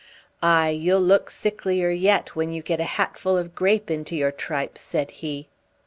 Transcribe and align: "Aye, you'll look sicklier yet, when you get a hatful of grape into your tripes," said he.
"Aye, 0.41 0.69
you'll 0.71 0.99
look 1.01 1.29
sicklier 1.29 1.91
yet, 1.91 2.35
when 2.35 2.51
you 2.51 2.63
get 2.63 2.81
a 2.81 2.85
hatful 2.97 3.37
of 3.37 3.53
grape 3.53 3.91
into 3.91 4.15
your 4.15 4.31
tripes," 4.31 4.81
said 4.81 5.11
he. 5.11 5.47